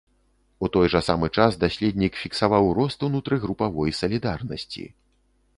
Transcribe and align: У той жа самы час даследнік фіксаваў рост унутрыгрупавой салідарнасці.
У 0.67 0.67
той 0.77 0.87
жа 0.93 1.01
самы 1.07 1.29
час 1.43 1.57
даследнік 1.65 2.17
фіксаваў 2.23 2.71
рост 2.79 2.99
унутрыгрупавой 3.09 3.97
салідарнасці. 4.01 4.83